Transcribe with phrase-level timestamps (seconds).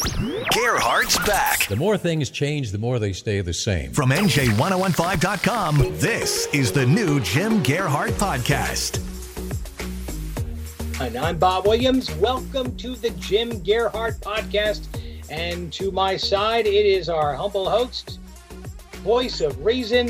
[0.00, 1.66] Gearhart's back.
[1.66, 3.92] The more things change, the more they stay the same.
[3.92, 8.98] From NJ1015.com, this is the new Jim Gearhart Podcast.
[11.02, 12.10] And I'm Bob Williams.
[12.16, 14.86] Welcome to the Jim Gearhart Podcast.
[15.30, 18.20] And to my side, it is our humble host,
[19.02, 20.06] voice of reason,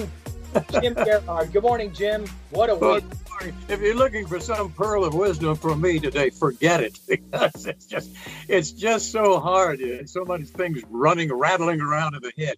[0.71, 1.53] Jim Gearhart.
[1.53, 2.27] Good morning, Jim.
[2.51, 3.03] What a win.
[3.41, 7.87] If you're looking for some pearl of wisdom from me today, forget it because it's
[7.87, 8.11] just
[8.49, 9.81] it's just so hard.
[10.07, 12.57] So many things running, rattling around in the head.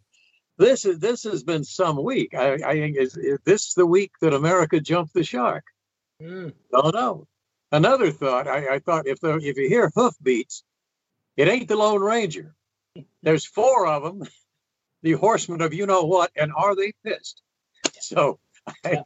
[0.59, 2.35] This is this has been some week.
[2.35, 5.65] I, I is, is this the week that America jumped the shark?
[6.21, 6.53] Mm.
[6.73, 7.29] Don't know.
[7.71, 8.49] Another thought.
[8.49, 10.65] I, I thought if the if you hear hoofbeats,
[11.37, 12.55] it ain't the Lone Ranger.
[13.23, 14.29] There's four of them,
[15.03, 17.41] the horsemen of you know what, and are they pissed?
[18.01, 18.41] So.
[18.85, 19.03] I,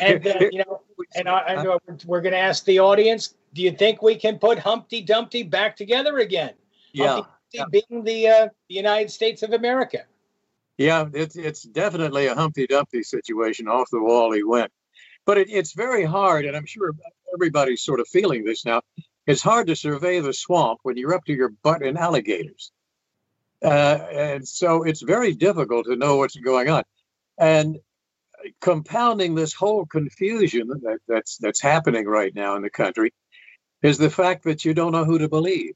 [0.00, 0.82] And uh, you know,
[1.16, 4.38] and I, I know we're going to ask the audience: Do you think we can
[4.38, 6.54] put Humpty Dumpty back together again?
[6.92, 10.04] yeah, Humpty Dumpty being the uh, the United States of America.
[10.78, 13.68] yeah, it's it's definitely a Humpty Dumpty situation.
[13.68, 14.70] Off the wall he went,
[15.26, 16.92] but it, it's very hard, and I'm sure
[17.34, 18.82] everybody's sort of feeling this now.
[19.26, 22.72] It's hard to survey the swamp when you're up to your butt in alligators,
[23.62, 26.84] uh, and so it's very difficult to know what's going on.
[27.38, 27.78] And
[28.60, 33.12] compounding this whole confusion that, that's that's happening right now in the country
[33.82, 35.74] is the fact that you don't know who to believe.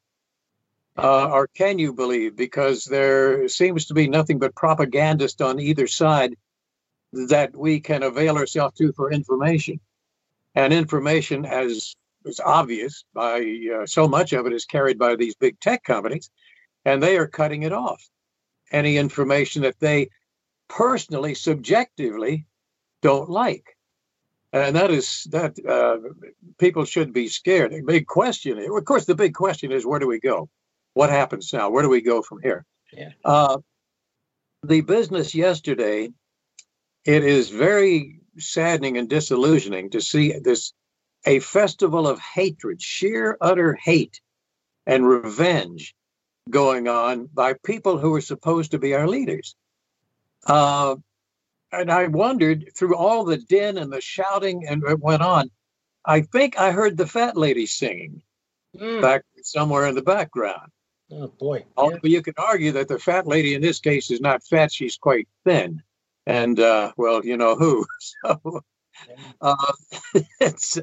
[0.96, 2.36] Uh, or can you believe?
[2.36, 6.34] Because there seems to be nothing but propagandists on either side
[7.12, 9.80] that we can avail ourselves to for information.
[10.54, 13.40] And information, as is obvious, by
[13.74, 16.30] uh, so much of it is carried by these big tech companies,
[16.84, 18.02] and they are cutting it off.
[18.70, 20.10] Any information that they
[20.68, 22.46] personally, subjectively
[23.04, 23.76] don't like.
[24.52, 25.98] And that is that uh,
[26.58, 27.72] people should be scared.
[27.72, 30.48] The big question, of course, the big question is where do we go?
[30.94, 31.68] What happens now?
[31.70, 32.64] Where do we go from here?
[32.92, 33.10] Yeah.
[33.24, 33.58] Uh,
[34.62, 36.10] the business yesterday,
[37.04, 40.72] it is very saddening and disillusioning to see this
[41.26, 44.20] a festival of hatred, sheer utter hate
[44.86, 45.94] and revenge
[46.48, 49.56] going on by people who are supposed to be our leaders.
[50.46, 50.96] Uh,
[51.80, 55.50] and I wondered through all the din and the shouting and it went on.
[56.04, 58.22] I think I heard the fat lady singing
[58.76, 59.00] Mm.
[59.00, 60.70] back somewhere in the background.
[61.12, 61.64] Oh boy.
[61.76, 64.96] Although you can argue that the fat lady in this case is not fat; she's
[64.96, 65.82] quite thin,
[66.26, 67.86] and uh, well, you know who.
[68.22, 68.62] So
[69.40, 69.72] uh,
[70.40, 70.78] it's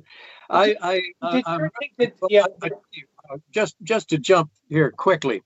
[0.49, 1.01] I I,
[1.33, 5.43] Did I'm that, yeah, uh, just just to jump here quickly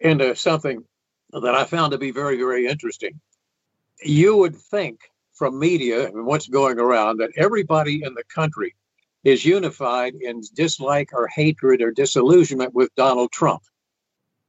[0.00, 0.84] into something
[1.32, 3.20] that I found to be very very interesting.
[4.02, 5.00] You would think
[5.32, 8.74] from media and what's going around that everybody in the country
[9.24, 13.62] is unified in dislike or hatred or disillusionment with Donald Trump.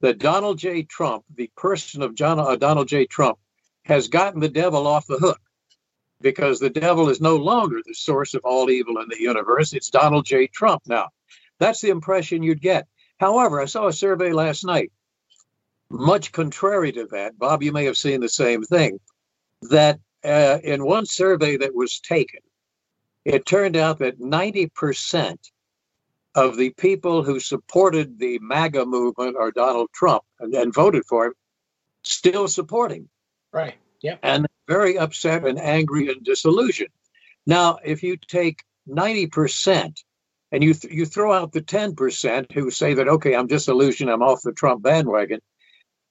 [0.02, 0.84] That Donald J.
[0.84, 3.06] Trump, the person of John, uh, Donald J.
[3.06, 3.38] Trump,
[3.84, 5.42] has gotten the devil off the hook
[6.22, 9.74] because the devil is no longer the source of all evil in the universe.
[9.74, 10.48] It's Donald J.
[10.48, 11.10] Trump now.
[11.60, 12.88] That's the impression you'd get.
[13.20, 14.92] However, I saw a survey last night,
[15.90, 17.38] much contrary to that.
[17.38, 19.00] Bob, you may have seen the same thing.
[19.64, 22.40] That uh, in one survey that was taken,
[23.26, 25.38] it turned out that 90%
[26.36, 31.28] of the people who supported the MAGA movement or Donald Trump and, and voted for
[31.28, 31.34] him
[32.04, 33.10] still support him
[33.52, 33.76] right.
[34.02, 34.18] Yeah.
[34.24, 36.92] and very upset and angry and disillusioned.
[37.46, 40.02] Now, if you take 90%
[40.52, 44.22] and you, th- you throw out the 10% who say that, okay, I'm disillusioned, I'm
[44.22, 45.40] off the Trump bandwagon,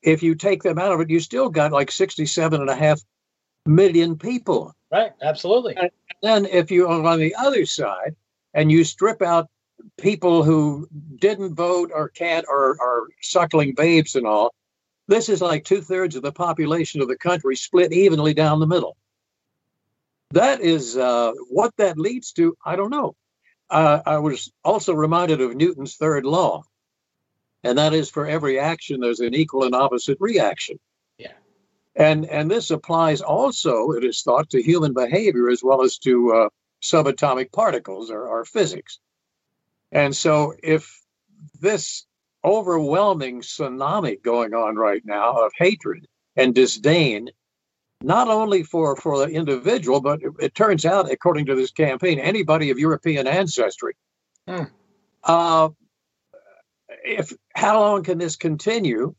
[0.02, 3.00] if you take them out of it, you still got like 67 and a half
[3.69, 4.75] million people.
[4.91, 5.12] Right.
[5.23, 5.76] Absolutely.
[6.23, 8.17] Then, if you are on the other side
[8.55, 9.49] and you strip out
[9.99, 14.55] people who didn't vote or can't or are suckling babes and all,
[15.06, 18.67] this is like two thirds of the population of the country split evenly down the
[18.67, 18.97] middle.
[20.32, 22.56] That is uh, what that leads to.
[22.65, 23.15] I don't know.
[23.70, 26.65] Uh, I was also reminded of Newton's third law,
[27.65, 30.79] and that is for every action, there's an equal and opposite reaction.
[31.98, 36.32] And and this applies also, it is thought, to human behavior as well as to
[36.32, 36.48] uh,
[36.80, 39.00] subatomic particles or, or physics.
[39.90, 41.02] And so, if
[41.60, 42.06] this
[42.44, 46.06] overwhelming tsunami going on right now of hatred
[46.36, 47.30] and disdain,
[48.00, 52.20] not only for, for the individual, but it, it turns out, according to this campaign,
[52.20, 53.94] anybody of European ancestry.
[54.46, 54.64] Hmm.
[55.24, 55.70] Uh,
[57.04, 59.16] if how long can this continue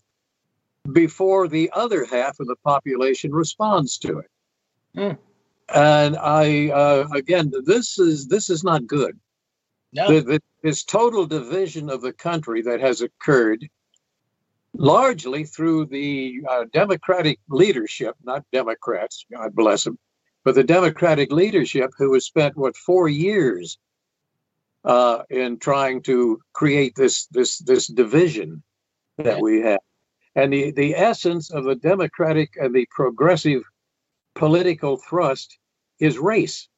[0.91, 4.31] before the other half of the population responds to it?
[4.95, 5.15] Hmm.
[5.73, 9.19] And I uh, again, this is this is not good.
[9.93, 10.07] No.
[10.07, 13.65] The- the- this total division of the country that has occurred
[14.73, 19.97] largely through the uh, Democratic leadership, not Democrats, God bless them,
[20.43, 23.77] but the Democratic leadership who has spent what four years
[24.83, 28.63] uh, in trying to create this this this division
[29.17, 29.79] that we have,
[30.39, 33.63] and the the essence of the Democratic and the progressive
[34.35, 35.57] political thrust
[35.99, 36.69] is race.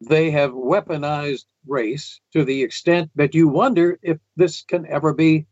[0.00, 5.46] They have weaponized race to the extent that you wonder if this can ever be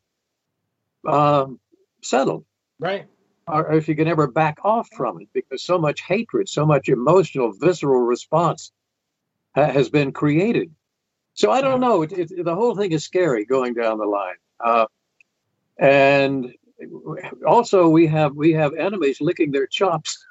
[1.06, 1.60] um,
[2.02, 2.44] settled
[2.80, 3.06] Right.
[3.46, 6.88] or if you can ever back off from it because so much hatred, so much
[6.88, 8.72] emotional, visceral response
[9.54, 10.74] ha- has been created.
[11.34, 12.02] So I don't know.
[12.02, 14.36] It, it, the whole thing is scary going down the line.
[14.58, 14.86] Uh,
[15.78, 16.54] and
[17.46, 20.24] also, we have we have enemies licking their chops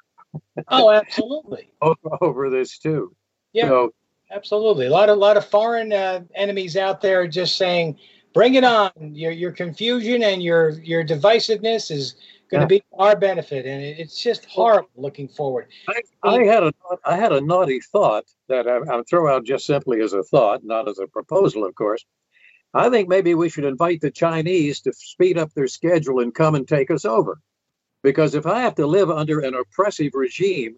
[0.68, 1.70] Oh, absolutely.
[1.82, 3.14] over, over this too.
[3.52, 3.68] Yeah.
[3.68, 3.94] So
[4.32, 4.86] Absolutely.
[4.86, 7.96] A lot of lot of foreign uh, enemies out there just saying,
[8.34, 12.16] "Bring it on." Your your confusion and your your divisiveness is
[12.50, 12.80] going to Yeah.
[12.80, 15.68] be our benefit, and it, it's just horrible looking forward.
[15.88, 16.72] I, I had a
[17.04, 20.64] I had a naughty thought that I, I'll throw out just simply as a thought,
[20.64, 22.04] not as a proposal, of course.
[22.76, 26.54] I think maybe we should invite the Chinese to speed up their schedule and come
[26.54, 27.40] and take us over.
[28.02, 30.76] Because if I have to live under an oppressive regime,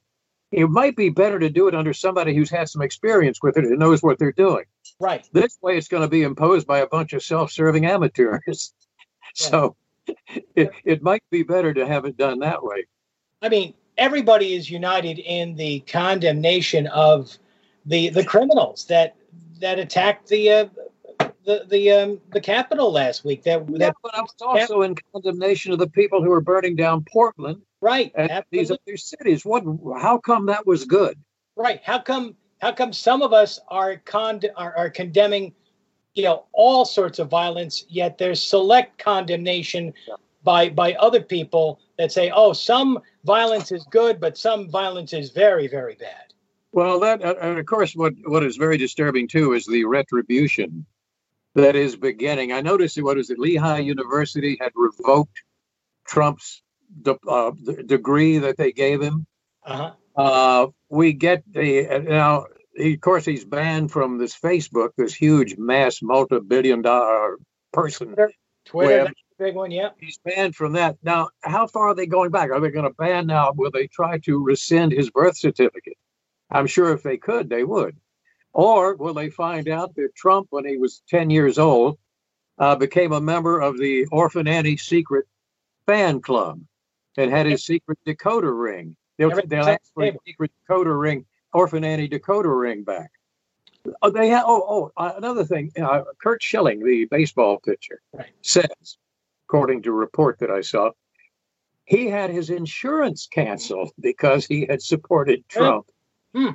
[0.53, 3.65] it might be better to do it under somebody who's had some experience with it
[3.65, 4.65] and knows what they're doing.
[5.00, 5.29] Right.
[5.33, 8.73] This way, it's going to be imposed by a bunch of self-serving amateurs.
[9.35, 9.77] so
[10.55, 12.87] it, it might be better to have it done that way.
[13.43, 17.37] I mean, everybody is united in the condemnation of
[17.85, 19.17] the the criminals that
[19.61, 20.67] that attacked the uh,
[21.49, 23.43] the the um, the Capitol last week.
[23.43, 26.77] That Yeah, that but I was also in condemnation of the people who were burning
[26.77, 28.12] down Portland right.
[28.15, 29.45] and these other cities.
[29.47, 29.65] What?
[29.99, 31.19] How come that was good?
[31.56, 31.81] Right.
[31.83, 35.55] How come how come some of us are con are, are condemning,
[36.15, 40.17] you know, all sorts of violence, yet there's select condemnation Yeah.
[40.45, 45.31] by by other people that say, oh, some violence is good, but some violence is
[45.31, 46.35] very, very bad.
[46.73, 50.85] Well, that and of course, what what is very disturbing too is the retribution
[51.63, 52.53] that is beginning.
[52.53, 53.39] I noticed that what is it?
[53.39, 55.43] Lehigh University had revoked
[56.07, 56.63] Trump's
[57.03, 59.27] de- uh, the degree that they gave him.
[59.65, 59.93] Uh-huh.
[60.17, 62.47] Uh, we get the uh, now.
[62.75, 67.39] He, of course, he's banned from this Facebook, this huge, mass, multi-billion-dollar
[67.73, 68.15] person.
[68.65, 69.89] Twitter, the big one, yeah.
[69.99, 70.97] He's banned from that.
[71.03, 72.51] Now, how far are they going back?
[72.51, 73.53] Are they going to ban now?
[73.57, 75.97] Will they try to rescind his birth certificate?
[76.53, 77.97] I'm sure if they could, they would.
[78.53, 81.99] Or will they find out that Trump, when he was 10 years old,
[82.59, 85.27] uh, became a member of the Orphan Annie secret
[85.87, 86.61] fan club
[87.17, 88.97] and had his secret decoder ring?
[89.17, 93.11] They'll, they'll ask for secret decoder ring, Orphan Annie decoder ring back.
[94.03, 94.45] Oh, they have.
[94.47, 95.73] Oh, oh, uh, another thing.
[95.81, 98.27] Uh, Curt Schilling, the baseball pitcher, Right.
[98.43, 98.99] says,
[99.49, 100.91] according to a report that I saw,
[101.85, 105.87] he had his insurance canceled because he had supported Trump.
[106.35, 106.50] Hmm.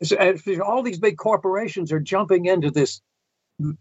[0.00, 3.00] If all these big corporations are jumping into this.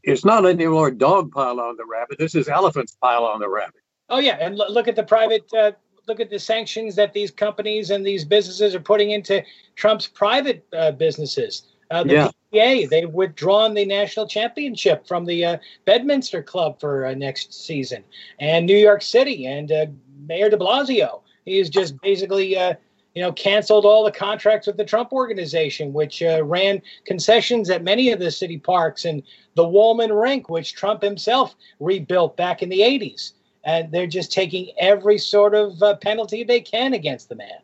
[0.01, 2.17] It's not any more dog pile on the rabbit.
[2.17, 3.81] This is elephants pile on the rabbit.
[4.09, 5.73] Oh yeah, and look at the private uh,
[6.07, 9.43] look at the sanctions that these companies and these businesses are putting into
[9.75, 11.63] Trump's private uh, businesses.
[11.91, 12.31] Uh, the Yeah.
[12.53, 18.03] PGA, they've withdrawn the national championship from the uh, Bedminster Club for uh, next season,
[18.39, 19.85] and New York City and uh,
[20.27, 21.21] Mayor De Blasio.
[21.45, 22.73] He has just basically, uh,
[23.17, 27.83] you know, canceled all the contracts with the Trump organization, which uh, ran concessions at
[27.83, 29.23] many of the city parks and
[29.55, 33.33] the Wollman Rink, which Trump himself rebuilt back in the 80s
[33.63, 37.57] and they're just taking every sort of uh, penalty they can against the man.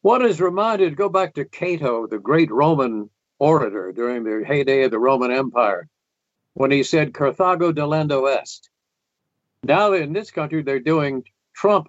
[0.00, 4.90] One is reminded, go back to Cato, the great Roman orator during the heyday of
[4.90, 5.86] the Roman Empire,
[6.54, 8.70] when he said, Carthago delendo est.
[9.64, 11.88] Now in this country, they're doing Trump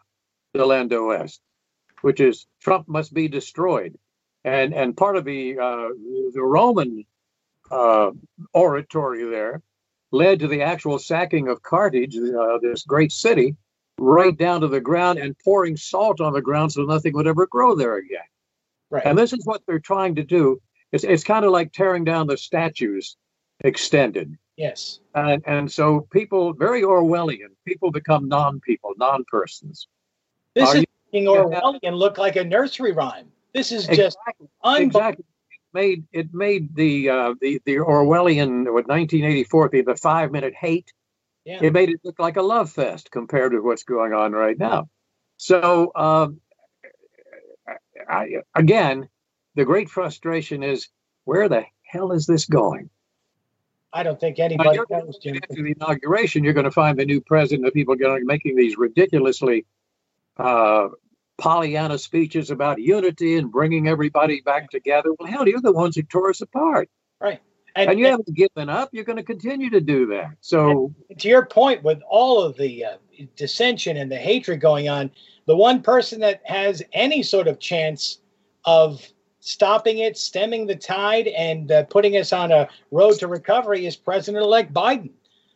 [0.54, 1.40] delendo est,
[2.02, 3.98] which is Trump must be destroyed.
[4.44, 5.90] And, and part of the, uh,
[6.34, 7.06] the Roman
[7.70, 8.12] uh,
[8.54, 9.62] oratory there
[10.12, 13.56] led to the actual sacking of Carthage, uh, this great city,
[13.98, 17.48] right down to the ground and pouring salt on the ground so nothing would ever
[17.48, 18.20] grow there again.
[18.90, 19.06] Right.
[19.06, 20.62] And this is what they're trying to do.
[20.92, 23.18] It's, it's kind of like tearing down the statues
[23.62, 24.38] extended.
[24.56, 25.00] Yes.
[25.14, 29.88] And, and so people, very Orwellian, people become non people, non persons.
[30.56, 33.32] This Are is Orwellian look like a nursery rhyme.
[33.54, 35.26] This is just exactly, exactly.
[35.50, 40.54] It made it made the uh, the the Orwellian with 1984 the, the five minute
[40.54, 40.92] hate.
[41.46, 41.60] Yeah.
[41.62, 44.90] It made it look like a love fest compared to what's going on right now.
[45.38, 46.42] So um,
[48.10, 49.08] I, again,
[49.56, 50.90] the great frustration is
[51.24, 52.90] where the hell is this going?
[53.94, 55.18] I don't think anybody knows.
[55.26, 58.78] After the inauguration, you're going to find the new president of people going making these
[58.78, 59.66] ridiculously
[60.38, 60.90] uh,
[61.38, 65.10] Pollyanna speeches about unity and bringing everybody back together.
[65.18, 66.90] Well, hell, you're the ones who tore us apart.
[67.22, 67.40] Right.
[67.76, 68.90] And, and you and, haven't given up.
[68.92, 70.32] You're going to continue to do that.
[70.42, 72.98] So, to your point, with all of the uh,
[73.36, 75.12] dissension and the hatred going on,
[75.46, 78.20] the one person that has any sort of chance
[78.66, 79.06] of
[79.40, 83.96] stopping it, stemming the tide, and uh, putting us on a road to recovery is
[83.96, 85.12] President elect Biden.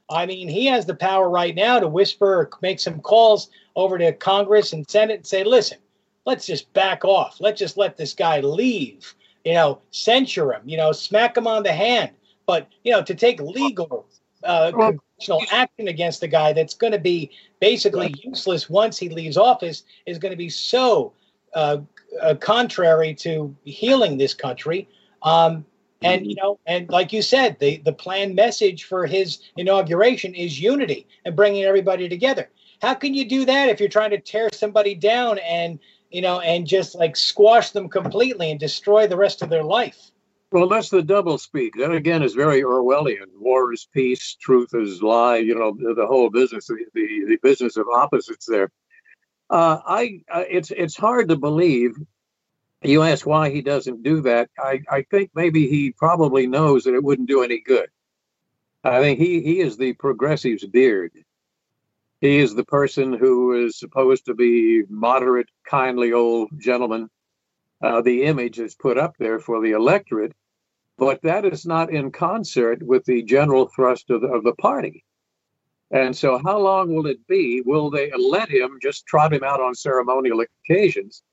[0.10, 3.98] I mean, he has the power right now to whisper, or make some calls over
[3.98, 5.78] to Congress and Senate and say, listen,
[6.26, 7.38] let's just back off.
[7.40, 9.14] Let's just let this guy leave.
[9.44, 12.12] You know, censure him, you know, smack him on the hand.
[12.46, 14.06] But, you know, to take legal
[14.44, 19.38] uh, congressional action against the guy that's going to be basically useless once he leaves
[19.38, 21.14] office is going to be so
[21.54, 21.78] uh,
[22.22, 24.88] uh, contrary to healing this country.
[25.24, 25.66] Um,
[26.04, 30.60] and you know, and like you said, the the planned message for his inauguration is
[30.60, 32.50] unity and bringing everybody together.
[32.82, 36.40] How can you do that if you're trying to tear somebody down and you know
[36.40, 40.12] and just like squash them completely and destroy the rest of their life?
[40.52, 41.76] Well, that's the double speak.
[41.78, 43.28] That again is very Orwellian.
[43.40, 45.38] War is peace, truth is lie.
[45.38, 48.72] You know, the whole business, the the, business of opposites there.
[49.50, 51.96] Uh, I uh, it's it's hard to believe.
[52.84, 54.50] You ask why he doesn't do that.
[54.58, 57.90] I, I think maybe he probably knows that it wouldn't do any good.
[58.84, 61.12] I think he he is the progressive's beard.
[62.22, 67.10] He is the person who is supposed to be moderate, kindly old gentleman.
[67.84, 70.34] Uh, the image is put up there for the electorate,
[71.00, 75.04] but that is not in concert with the general thrust of the, of the party.
[75.90, 77.62] And so, how long will it be?
[77.66, 81.24] Will they let him just trot him out on ceremonial occasions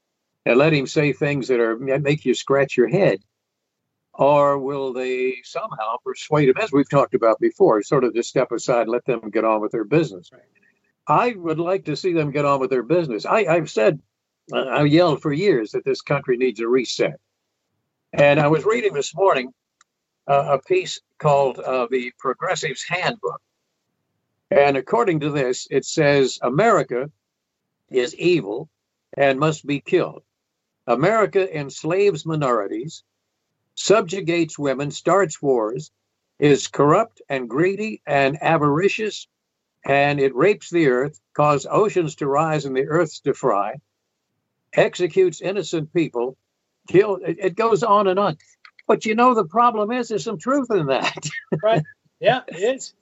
[0.47, 3.21] and let him say things that are make you scratch your head?
[4.15, 8.51] Or will they somehow persuade him, as we've talked about before, sort of just step
[8.51, 10.31] aside and let them get on with their business?
[11.09, 13.25] I would like to see them get on with their business.
[13.25, 14.01] I, have said,
[14.53, 17.19] uh, I've yelled for years that this country needs a reset.
[18.13, 19.53] And I was reading this morning
[20.27, 23.41] uh, a piece called uh, The Progressive's Handbook
[24.51, 27.11] and according to this, it says America
[27.91, 28.71] is evil
[29.17, 30.23] and must be killed.
[30.87, 33.05] America enslaves minorities,
[33.75, 35.91] subjugates women, starts wars,
[36.39, 39.29] is corrupt and greedy and avaricious,
[39.85, 43.77] and it rapes the earth, causes oceans to rise and the earths to fry,
[44.75, 46.37] executes innocent people,
[46.89, 47.17] kill.
[47.17, 48.37] It, it goes on and on.
[48.87, 51.29] But you know, the problem is there's some truth in that.
[51.63, 51.83] right.
[52.21, 52.95] Yeah, it is.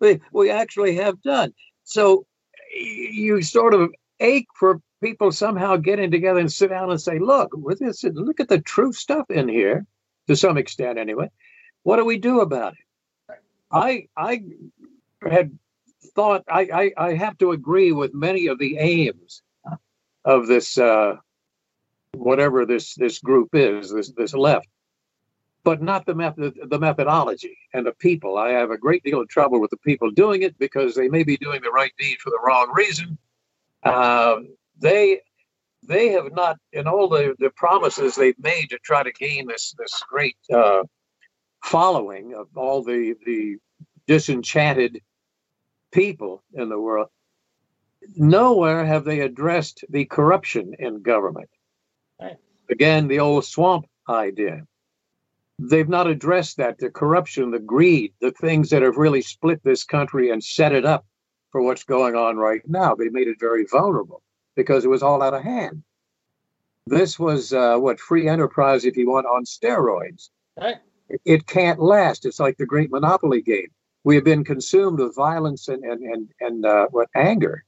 [0.00, 1.52] we, we actually have done.
[1.84, 2.26] So
[2.74, 7.50] you sort of ache for people somehow getting together and sit down and say, look,
[7.54, 9.84] with this, look at the true stuff in here,
[10.28, 11.30] to some extent anyway.
[11.82, 13.38] What do we do about it?
[13.70, 14.44] I I
[15.28, 15.58] had
[16.14, 19.42] thought I, I, I have to agree with many of the aims
[20.24, 21.16] of this uh,
[22.12, 24.68] whatever this this group is, this this left
[25.64, 28.36] but not the method, the methodology and the people.
[28.36, 31.24] I have a great deal of trouble with the people doing it because they may
[31.24, 33.18] be doing the right deed for the wrong reason.
[33.82, 34.40] Uh,
[34.78, 35.20] they
[35.86, 39.74] they have not, in all the, the promises they've made to try to gain this
[39.78, 40.82] this great uh,
[41.62, 43.56] following of all the the
[44.06, 45.00] disenchanted
[45.94, 47.08] people in the world.
[48.16, 51.48] Nowhere have they addressed the corruption in government.
[52.20, 52.36] Right.
[52.68, 54.66] Again, the old swamp idea
[55.58, 59.84] they've not addressed that the corruption, the greed, the things that have really split this
[59.84, 61.04] country and set it up
[61.52, 62.94] for what's going on right now.
[62.94, 64.22] They made it very vulnerable
[64.56, 65.82] because it was all out of hand.
[66.86, 70.30] This was uh, what free enterprise, if you want, on steroids.
[70.60, 70.76] Right.
[71.08, 72.26] It, it can't last.
[72.26, 73.68] It's like the great monopoly game.
[74.04, 77.64] We have been consumed with violence and and and, and uh, what anger.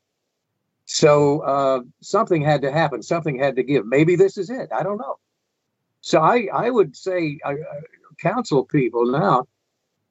[0.87, 3.03] So uh, something had to happen.
[3.03, 3.87] Something had to give.
[3.87, 4.69] Maybe this is it.
[4.73, 5.17] I don't know.
[6.01, 7.57] So I, I would say, I,
[8.21, 9.47] counsel people now,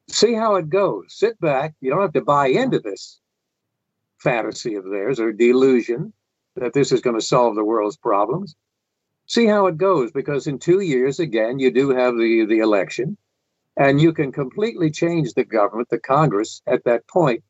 [0.10, 1.06] see how it goes.
[1.08, 1.74] Sit back.
[1.80, 3.22] You don't have to buy into this
[4.18, 6.12] fantasy of theirs or delusion
[6.56, 8.56] that this is going to solve the world's problems.
[9.28, 13.18] See how it goes, because in two years, again, you do have the, the election.
[13.78, 17.44] And you can completely change the government, the Congress, at that point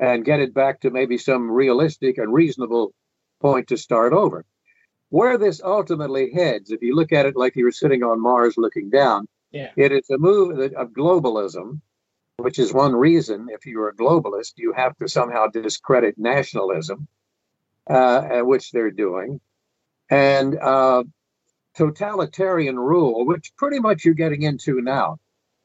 [0.00, 2.94] and get it back to maybe some realistic and reasonable
[3.40, 4.44] point to start over.
[5.10, 8.54] Where this ultimately heads, if you look at it like you were sitting on Mars
[8.56, 9.70] looking down, yeah.
[9.76, 11.80] it is a move of globalism,
[12.36, 17.08] which is one reason if you're a globalist, you have to somehow discredit nationalism,
[17.88, 19.40] uh, which they're doing,
[20.10, 21.02] and uh,
[21.74, 25.18] totalitarian rule, which pretty much you're getting into now.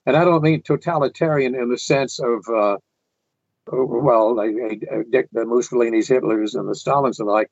[0.05, 2.77] And I don't mean totalitarian in the sense of, uh,
[3.71, 7.49] well, Dick, the Mussolini's, Hitler's, and the Stalins and the like,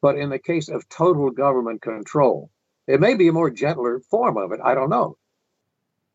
[0.00, 2.50] but in the case of total government control.
[2.86, 4.60] It may be a more gentler form of it.
[4.64, 5.16] I don't know.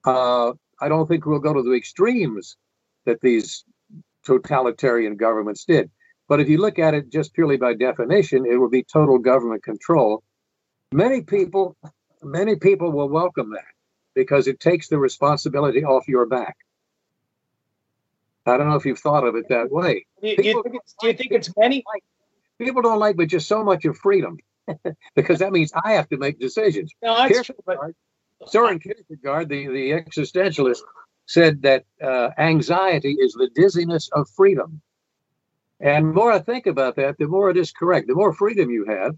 [0.03, 2.57] Uh, I don't think we'll go to the extremes
[3.05, 3.63] that these
[4.25, 5.91] totalitarian governments did.
[6.27, 9.63] But if you look at it just purely by definition, it will be total government
[9.63, 10.23] control.
[10.91, 11.77] Many people,
[12.23, 13.74] many people will welcome that
[14.15, 16.55] because it takes the responsibility off your back.
[18.45, 20.05] I don't know if you've thought of it that way.
[20.21, 21.83] Do you, do you think, it's, do you think it's many?
[22.59, 24.37] People don't like, but just so much of freedom,
[25.15, 26.93] because that means I have to make decisions.
[27.01, 27.55] No, that's true.
[27.65, 27.79] But
[28.45, 30.79] Soren Kierkegaard, the, the existentialist,
[31.25, 34.81] said that uh, anxiety is the dizziness of freedom.
[35.79, 38.07] And the more I think about that, the more it is correct.
[38.07, 39.15] The more freedom you have,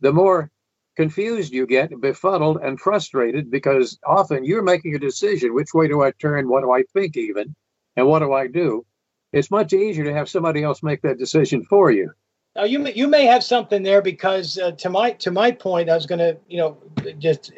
[0.00, 0.50] the more
[0.96, 6.02] confused you get, befuddled and frustrated because often you're making a decision which way do
[6.02, 7.54] I turn, what do I think, even,
[7.96, 8.84] and what do I do?
[9.32, 12.12] It's much easier to have somebody else make that decision for you.
[12.56, 15.88] Now you may, you may have something there because uh, to my to my point,
[15.88, 16.78] I was going to you know
[17.18, 17.52] just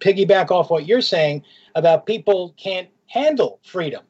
[0.00, 1.44] piggyback off what you're saying
[1.76, 4.02] about people can't handle freedom.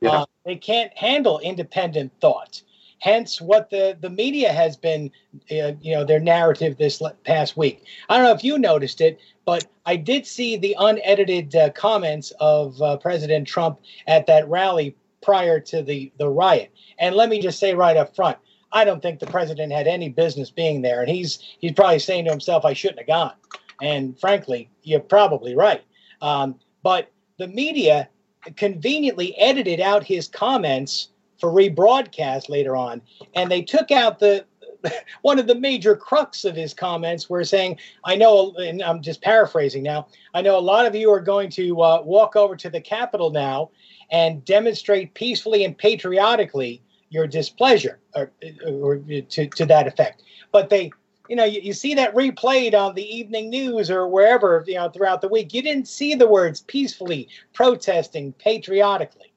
[0.00, 0.10] Yeah.
[0.10, 2.62] Uh, they can't handle independent thought.
[3.00, 5.10] Hence, what the the media has been,
[5.50, 7.84] uh, you know, their narrative this past week.
[8.08, 12.32] I don't know if you noticed it, but I did see the unedited uh, comments
[12.40, 16.70] of uh, President Trump at that rally prior to the the riot.
[16.98, 18.36] And let me just say right up front,
[18.72, 22.26] I don't think the president had any business being there, and he's he's probably saying
[22.26, 23.34] to himself, "I shouldn't have gone."
[23.82, 25.82] And frankly, you're probably right.
[26.20, 28.10] Um, but the media
[28.56, 31.08] conveniently edited out his comments
[31.40, 33.00] for rebroadcast later on,
[33.34, 34.44] and they took out the
[35.22, 39.22] one of the major crux of his comments were saying, I know, and I'm just
[39.22, 42.70] paraphrasing now, I know a lot of you are going to uh, walk over to
[42.70, 43.70] the Capitol now
[44.10, 48.30] and demonstrate peacefully and patriotically your displeasure or,
[48.66, 50.22] or to, to that effect.
[50.52, 50.92] But they,
[51.28, 54.88] you know, you, you see that replayed on the evening news or wherever, you know,
[54.88, 55.52] throughout the week.
[55.54, 59.29] You didn't see the words peacefully, protesting, patriotically.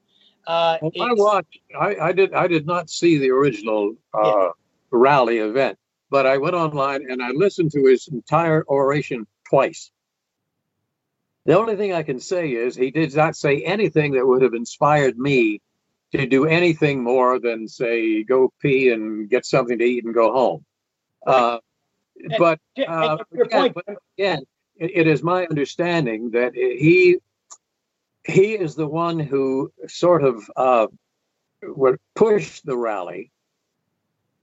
[0.45, 1.59] Uh, well, I watched.
[1.79, 2.33] I, I, did.
[2.33, 4.49] I did not see the original uh, yeah.
[4.91, 5.77] rally event,
[6.09, 9.91] but I went online and I listened to his entire oration twice.
[11.45, 14.53] The only thing I can say is he did not say anything that would have
[14.53, 15.61] inspired me
[16.13, 20.31] to do anything more than say go pee and get something to eat and go
[20.31, 20.65] home.
[21.25, 21.57] Uh,
[22.37, 23.73] but, uh, again,
[24.17, 24.43] again,
[24.75, 27.17] it, it is my understanding that he
[28.25, 30.87] he is the one who sort of uh,
[31.61, 33.31] would push the rally,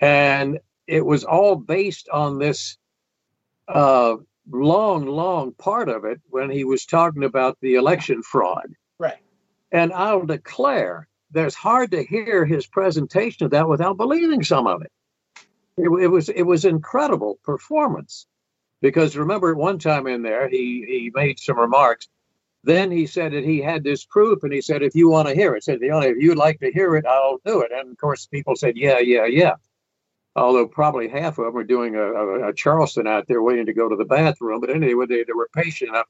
[0.01, 2.77] and it was all based on this
[3.69, 4.17] uh,
[4.51, 8.67] long, long part of it when he was talking about the election fraud.
[8.99, 9.19] Right.
[9.73, 14.83] And I'll declare there's hard to hear his presentation of that without believing some of
[14.83, 14.93] it.
[15.77, 18.27] It, it was it was incredible performance
[18.83, 22.09] because remember at one time in there he he made some remarks.
[22.63, 25.35] Then he said that he had this proof, and he said, "If you want to
[25.35, 27.91] hear it, said the only if you'd like to hear it, I'll do it." And
[27.91, 29.55] of course, people said, "Yeah, yeah, yeah."
[30.37, 33.73] Although probably half of them were doing a, a, a Charleston out there waiting to
[33.73, 34.61] go to the bathroom.
[34.61, 36.07] But anyway, they, they were patient enough.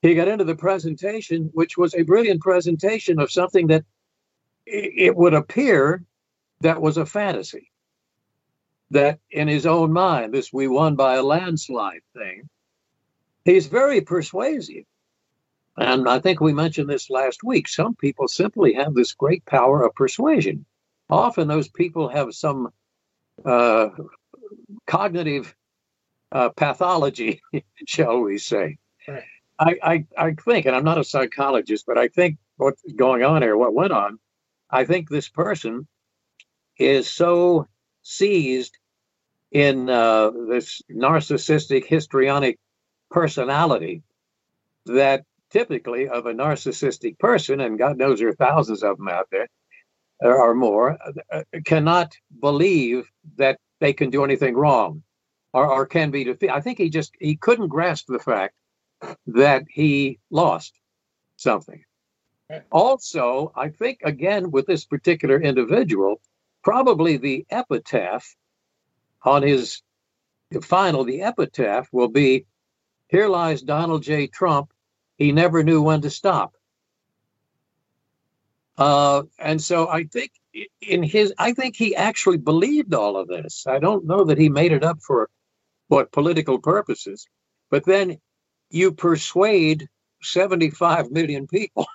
[0.00, 3.84] He got into the presentation, which was a brilliant presentation of something that
[4.66, 6.04] it would appear
[6.60, 7.70] that was a fantasy.
[8.90, 12.48] That in his own mind, this we won by a landslide thing,
[13.44, 14.84] he's very persuasive.
[15.76, 17.66] And I think we mentioned this last week.
[17.68, 20.66] Some people simply have this great power of persuasion.
[21.08, 22.72] Often those people have some
[23.44, 23.88] uh,
[24.86, 25.54] cognitive
[26.30, 27.40] uh, pathology,
[27.86, 28.78] shall we say.
[29.08, 29.24] Right.
[29.58, 33.42] I, I, I think, and I'm not a psychologist, but I think what's going on
[33.42, 34.18] here, what went on,
[34.70, 35.86] I think this person
[36.78, 37.68] is so
[38.02, 38.78] seized
[39.50, 42.58] in uh, this narcissistic histrionic
[43.10, 44.02] personality
[44.86, 49.28] that typically of a narcissistic person, and God knows there are thousands of them out
[49.30, 49.48] there
[50.20, 50.98] or more,
[51.32, 55.02] uh, cannot believe that they can do anything wrong
[55.52, 56.54] or, or can be defeated.
[56.54, 58.54] I think he just he couldn't grasp the fact
[59.26, 60.72] that he lost
[61.36, 61.84] something.
[62.70, 66.20] Also, I think, again, with this particular individual,
[66.62, 68.36] probably the epitaph
[69.24, 69.82] on his
[70.62, 72.46] final, the epitaph will be
[73.08, 74.26] Here lies Donald J.
[74.26, 74.71] Trump.
[75.22, 76.52] He never knew when to stop.
[78.76, 80.32] Uh, and so I think
[80.80, 83.64] in his, I think he actually believed all of this.
[83.68, 85.30] I don't know that he made it up for
[85.86, 87.28] what political purposes,
[87.70, 88.18] but then
[88.70, 89.88] you persuade
[90.22, 91.86] 75 million people.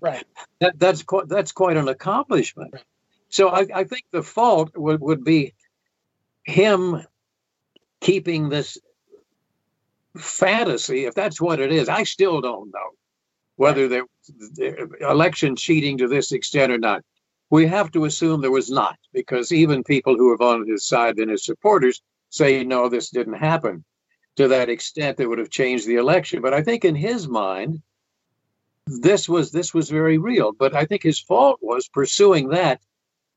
[0.00, 0.24] Right.
[0.60, 2.70] That, that's quite that's quite an accomplishment.
[2.72, 2.84] Right.
[3.28, 5.52] So I, I think the fault would, would be
[6.44, 7.02] him
[8.00, 8.78] keeping this
[10.16, 11.88] fantasy, if that's what it is.
[11.88, 12.90] I still don't know
[13.56, 14.04] whether there
[15.00, 17.02] election cheating to this extent or not.
[17.50, 21.18] We have to assume there was not, because even people who are on his side
[21.18, 23.84] and his supporters say, no, this didn't happen
[24.36, 26.42] to that extent that would have changed the election.
[26.42, 27.80] But I think in his mind,
[28.86, 30.52] this was this was very real.
[30.52, 32.80] But I think his fault was pursuing that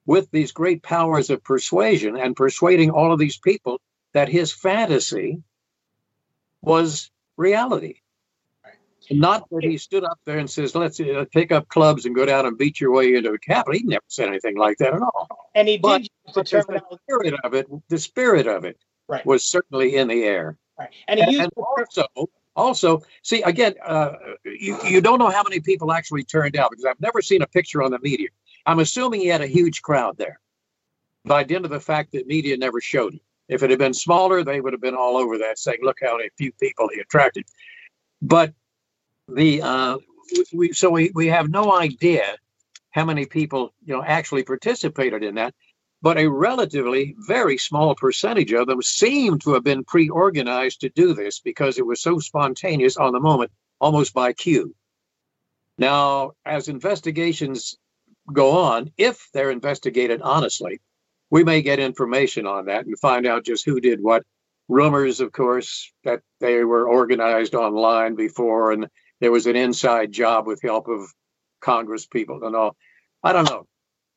[0.05, 3.79] with these great powers of persuasion and persuading all of these people
[4.13, 5.43] that his fantasy
[6.67, 7.95] was reality.
[9.10, 12.25] Not that he stood up there and says, "Let's uh, pick up clubs and go
[12.25, 15.01] down and beat your way into the Capitol." He never said anything like that at
[15.01, 15.27] all.
[15.56, 17.67] And he but, did but the spirit of it.
[17.88, 18.77] The spirit of it
[19.08, 19.25] right.
[19.25, 20.58] was certainly in the air.
[20.77, 20.89] Right.
[21.08, 22.06] And he used and also,
[22.56, 26.84] also, see again, uh, you you don't know how many people actually turned out because
[26.84, 28.27] I've never seen a picture on the media.
[28.65, 30.41] I'm assuming he had a huge crowd there
[31.23, 33.21] by dint of the fact that media never showed it.
[33.47, 36.19] If it had been smaller, they would have been all over that saying, look how
[36.38, 37.45] few people he attracted.
[38.21, 38.53] But
[39.27, 39.97] the uh,
[40.53, 42.36] we so we, we have no idea
[42.91, 45.53] how many people you know actually participated in that
[46.01, 51.13] but a relatively very small percentage of them seem to have been pre-organized to do
[51.13, 54.73] this because it was so spontaneous on the moment almost by cue
[55.77, 57.77] now as investigations
[58.31, 60.81] go on, if they're investigated honestly,
[61.29, 64.23] we may get information on that and find out just who did what.
[64.69, 68.87] Rumors, of course, that they were organized online before and
[69.21, 71.13] there was an inside job with help of
[71.61, 72.75] Congress people and all.
[73.23, 73.65] I don't know.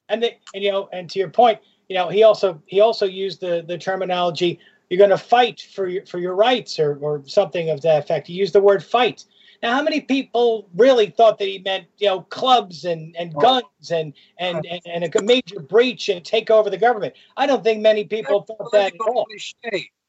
[0.09, 3.07] And, the, and you know, and to your point, you know, he also he also
[3.07, 7.23] used the the terminology you're going to fight for your for your rights or or
[7.27, 8.27] something of that effect.
[8.27, 9.25] He used the word fight.
[9.63, 13.91] Now, how many people really thought that he meant, you know, clubs and, and guns
[13.91, 17.15] and, and, and, and a major breach and take over the government?
[17.37, 19.27] I don't think many people thought that at all.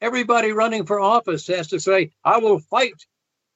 [0.00, 3.06] Everybody running for office has to say, I will fight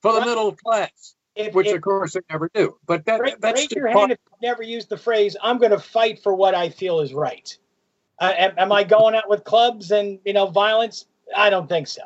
[0.02, 0.28] for the right.
[0.28, 1.14] middle class.
[1.34, 2.78] If, which if, of course they never do.
[2.86, 5.72] But that, raise, that's raise your hand if you never used the phrase "I'm going
[5.72, 7.54] to fight for what I feel is right."
[8.18, 11.04] Uh, am, am, I going out with clubs and you know violence?
[11.36, 12.00] I don't think so.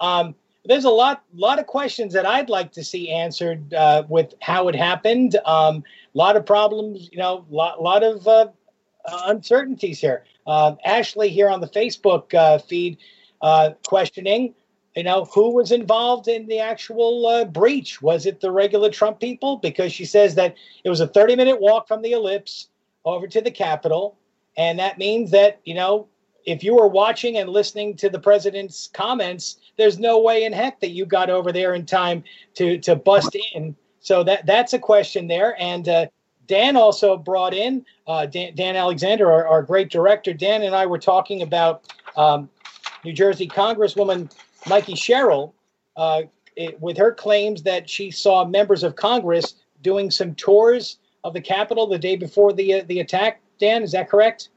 [0.00, 4.34] Um, there's a lot lot of questions that I'd like to see answered uh, with
[4.40, 5.34] how it happened.
[5.34, 8.48] A um, lot of problems, you know, a lot, lot of uh,
[9.04, 10.24] uh, uncertainties here.
[10.46, 12.98] Uh, Ashley here on the Facebook uh, feed
[13.42, 14.54] uh, questioning,
[14.96, 18.00] you know, who was involved in the actual breach?
[18.02, 19.56] Was it the regular Trump people?
[19.56, 22.68] Because she says that it was a 30 minute walk from the ellipse
[23.04, 24.16] over to the Capitol.
[24.56, 26.08] And that means that, you know,
[26.46, 30.80] if you were watching and listening to the president's comments, there's no way in heck
[30.80, 33.76] that you got over there in time to to bust in.
[34.00, 35.60] So that that's a question there.
[35.60, 36.06] And uh,
[36.46, 40.32] Dan also brought in uh, Dan, Dan, Alexander, our, our, great director.
[40.32, 42.48] Dan and I were talking about um,
[43.04, 44.32] New Jersey Congresswoman
[44.68, 45.54] Mikey Sherrill
[45.96, 46.22] uh,
[46.54, 51.40] it, with her claims that she saw members of Congress doing some tours of the
[51.40, 53.40] Capitol the day before the uh, the attack.
[53.58, 54.50] Dan, is that correct?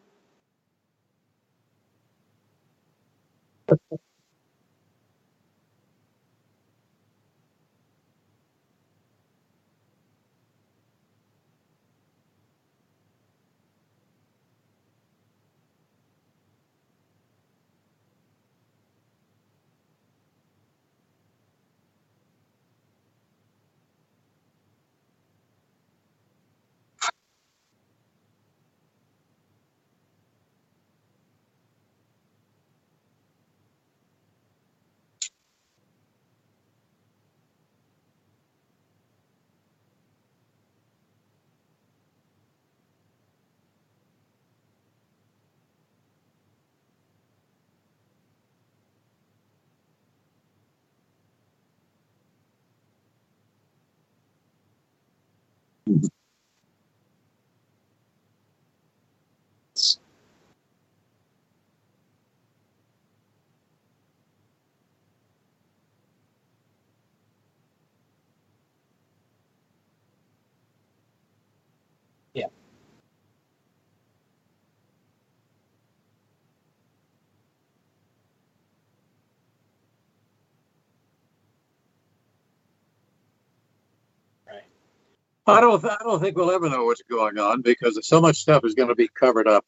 [85.49, 85.83] I don't.
[85.85, 88.89] I don't think we'll ever know what's going on because so much stuff is going
[88.89, 89.65] to be covered up.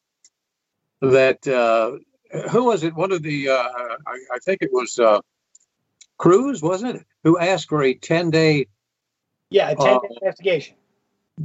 [1.02, 1.98] That uh,
[2.50, 2.94] who was it?
[2.94, 3.54] One of the uh,
[4.06, 5.20] I, I think it was uh,
[6.18, 7.06] Cruz, wasn't it?
[7.24, 8.66] Who asked for a ten day
[9.50, 10.76] Yeah, a 10 Uh, day investigation.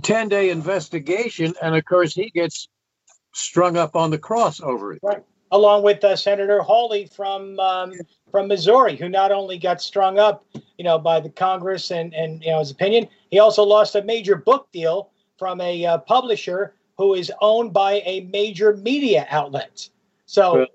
[0.04, 2.70] ten day investigation, and of course he gets
[3.34, 5.04] strung up on the cross over it.
[5.04, 5.24] Right.
[5.52, 7.94] Along with uh, Senator Hawley from um,
[8.32, 10.46] from Missouri, who not only got strung up,
[10.78, 14.04] you know, by the Congress and and you know his opinion, he also lost a
[14.04, 19.88] major book deal from a uh, publisher who is owned by a major media outlet.
[20.26, 20.66] So,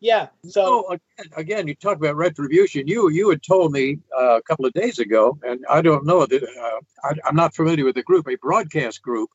[0.00, 0.28] yeah.
[0.44, 2.88] So So again, again, you talk about retribution.
[2.88, 6.26] You you had told me uh, a couple of days ago, and I don't know
[6.26, 9.30] that uh, I, I'm not familiar with the group, a broadcast group,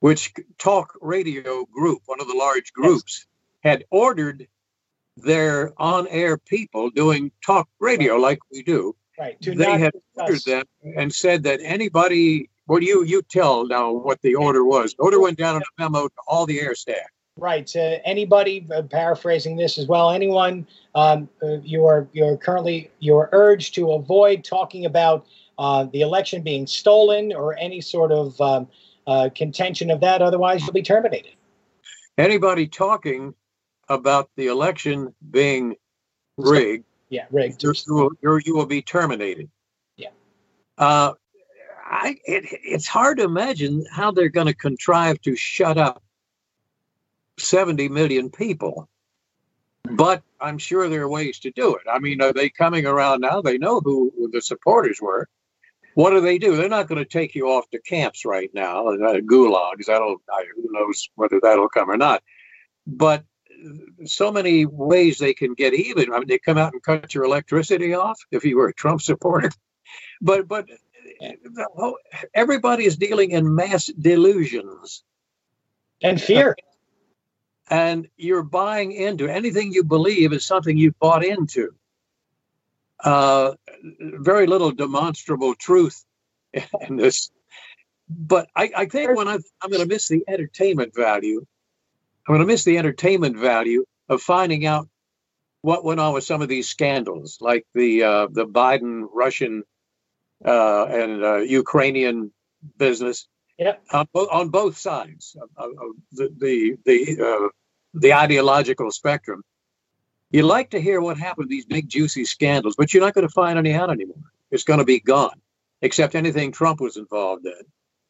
[0.00, 3.26] which talk radio group, one of the large groups,
[3.62, 4.46] had ordered
[5.16, 8.94] their on-air people doing talk radio like we do.
[9.18, 9.40] right.
[9.42, 10.64] To they had ordered them
[10.96, 12.50] and said that anybody.
[12.66, 14.94] Well, you you tell now what the order was.
[14.98, 17.08] Order went down in a memo to all the air staff.
[17.36, 17.66] Right.
[17.68, 22.90] To anybody uh, paraphrasing this as well, anyone um, uh, you are you are currently
[22.98, 25.26] you are urged to avoid talking about
[25.58, 28.68] uh, the election being stolen or any sort of um,
[29.06, 30.20] uh, contention of that.
[30.20, 31.32] Otherwise, you'll be terminated.
[32.18, 33.34] anybody talking
[33.88, 35.76] about the election being
[36.36, 37.62] rigged, Yeah, rigged.
[37.62, 39.48] you're, you're, you're- will be terminated.
[39.96, 40.08] Yeah.
[40.76, 41.14] Uh,
[41.90, 46.02] I, it, it's hard to imagine how they're going to contrive to shut up
[47.38, 48.88] 70 million people.
[49.90, 51.82] But I'm sure there are ways to do it.
[51.90, 53.40] I mean, are they coming around now?
[53.40, 55.28] They know who the supporters were.
[55.94, 56.56] What do they do?
[56.56, 59.86] They're not going to take you off to camps right now, uh, gulags.
[59.86, 62.22] That'll, I, who knows whether that'll come or not.
[62.86, 63.24] But
[64.04, 66.12] so many ways they can get even.
[66.12, 69.02] I mean, they come out and cut your electricity off if you were a Trump
[69.02, 69.50] supporter.
[70.20, 70.68] But but
[71.20, 71.96] the whole,
[72.34, 75.04] everybody is dealing in mass delusions,
[76.02, 76.56] And fear.
[77.70, 81.70] and you're buying into anything you believe is something you've bought into.
[83.02, 83.54] Uh,
[84.00, 86.04] very little demonstrable truth
[86.88, 87.30] in this.
[88.08, 91.44] But I, I think when I, I'm going to miss the entertainment value,
[92.28, 94.86] I'm going to miss the entertainment value of finding out
[95.62, 99.62] what went on with some of these scandals, like the uh, the Biden Russian
[100.44, 102.30] uh, and uh, Ukrainian
[102.76, 103.26] business.
[103.58, 103.82] Yep.
[103.92, 107.48] On, bo- on both sides of, of of the the the, uh,
[107.94, 109.42] the ideological spectrum.
[110.30, 113.26] You like to hear what happened to these big juicy scandals, but you're not going
[113.26, 114.16] to find any out anymore.
[114.50, 115.40] It's going to be gone,
[115.80, 117.62] except anything Trump was involved in.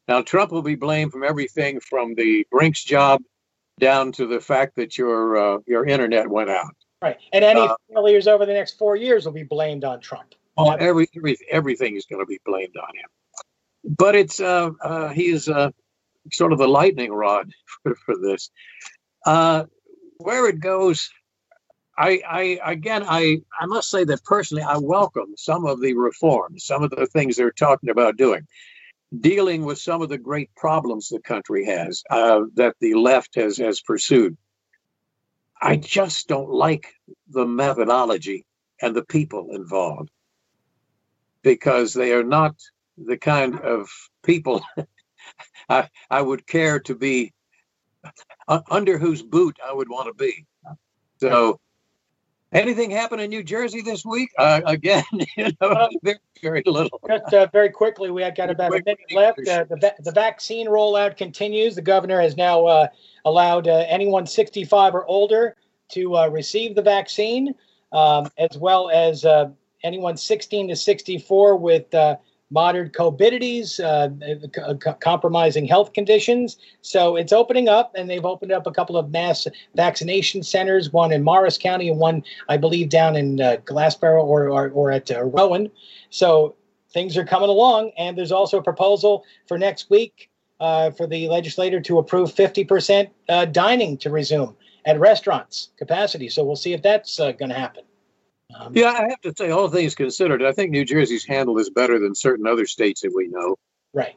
[0.09, 3.21] Now, Trump will be blamed from everything from the Brinks job
[3.79, 6.75] down to the fact that your uh, your internet went out.
[7.01, 7.17] Right.
[7.33, 10.35] And any Uh, failures over the next four years will be blamed on Trump.
[10.57, 13.95] Oh, every, every everything is going to be blamed on him.
[13.97, 15.71] But it's uh, uh, he is uh,
[16.31, 17.51] sort of the lightning rod
[17.83, 18.51] for, for this.
[19.25, 19.65] Uh,
[20.17, 21.09] where it goes,
[21.97, 26.65] I, I again, I I must say that personally, I welcome some of the reforms,
[26.65, 28.45] some of the things they're talking about doing,
[29.17, 33.57] dealing with some of the great problems the country has uh, that the left has
[33.57, 34.37] has pursued.
[35.61, 36.93] I just don't like
[37.27, 38.45] the methodology
[38.81, 40.09] and the people involved
[41.41, 42.55] because they are not
[42.97, 43.89] the kind of
[44.23, 44.63] people
[45.69, 47.33] I, I would care to be
[48.47, 50.45] uh, under whose boot I would want to be.
[51.19, 51.59] So,
[52.51, 54.29] anything happen in New Jersey this week?
[54.37, 55.03] Uh, again,
[55.37, 56.99] you know, very, very little.
[57.07, 59.39] Just uh, very quickly, we have got about a minute left.
[59.47, 61.75] Uh, the, the vaccine rollout continues.
[61.75, 62.87] The governor has now uh,
[63.25, 65.55] allowed uh, anyone 65 or older
[65.89, 67.55] to uh, receive the vaccine,
[67.91, 69.49] um, as well as uh,
[69.83, 71.93] anyone 16 to 64 with
[72.49, 74.09] uh, moderate comorbidities, uh,
[74.53, 76.57] c- c- compromising health conditions.
[76.81, 81.11] So it's opening up, and they've opened up a couple of mass vaccination centers, one
[81.11, 85.11] in Morris County and one, I believe, down in uh, Glassboro or, or, or at
[85.11, 85.71] uh, Rowan.
[86.09, 86.55] So
[86.91, 91.27] things are coming along, and there's also a proposal for next week uh, for the
[91.29, 96.29] legislator to approve 50% uh, dining to resume at restaurants capacity.
[96.29, 97.83] So we'll see if that's uh, going to happen.
[98.55, 101.69] Um, Yeah, I have to say, all things considered, I think New Jersey's handled this
[101.69, 103.57] better than certain other states that we know.
[103.93, 104.15] Right.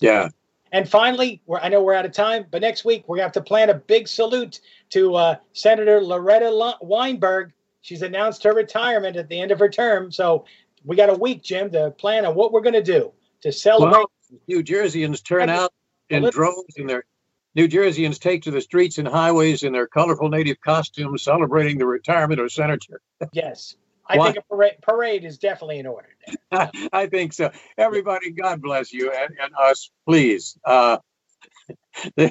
[0.00, 0.28] Yeah.
[0.72, 3.38] And finally, we're, I know we're out of time, but next week we're going to
[3.38, 7.52] have to plan a big salute to uh, Senator Loretta Lo- Weinberg.
[7.80, 10.10] She's announced her retirement at the end of her term.
[10.10, 10.44] So
[10.84, 13.92] we got a week, Jim, to plan on what we're going to do to celebrate.
[13.92, 14.10] Well,
[14.48, 15.72] New Jerseyans turn out
[16.10, 17.04] in droves and their
[17.56, 21.86] New Jerseyans take to the streets and highways in their colorful native costumes celebrating the
[21.86, 23.00] retirement of Senator.
[23.32, 23.74] yes.
[24.08, 26.08] I think a parade, parade is definitely in order.
[26.92, 27.50] I think so.
[27.76, 30.56] Everybody, God bless you and, and us, please.
[30.64, 30.98] Uh,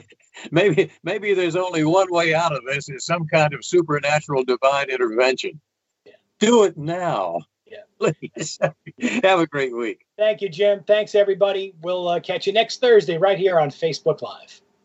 [0.51, 4.89] maybe maybe there's only one way out of this: is some kind of supernatural divine
[4.89, 5.59] intervention.
[6.05, 6.13] Yeah.
[6.39, 7.41] Do it now.
[7.65, 7.81] Yeah.
[7.99, 8.57] Please.
[9.23, 10.05] Have a great week.
[10.17, 10.81] Thank you, Jim.
[10.87, 11.73] Thanks, everybody.
[11.81, 14.61] We'll uh, catch you next Thursday right here on Facebook Live.